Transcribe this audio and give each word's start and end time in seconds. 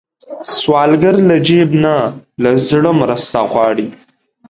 سوالګر 0.57 1.15
له 1.29 1.35
جیب 1.47 1.69
نه، 1.83 1.95
له 2.43 2.49
زړه 2.69 2.91
مرسته 3.01 3.37
غواړي 3.51 3.87